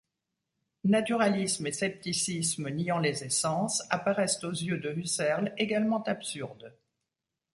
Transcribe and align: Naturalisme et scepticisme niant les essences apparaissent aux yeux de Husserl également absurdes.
Naturalisme 0.85 1.67
et 1.67 1.71
scepticisme 1.71 2.71
niant 2.71 2.97
les 2.97 3.23
essences 3.23 3.83
apparaissent 3.91 4.43
aux 4.43 4.49
yeux 4.49 4.79
de 4.79 4.89
Husserl 4.91 5.53
également 5.59 6.01
absurdes. 6.05 6.73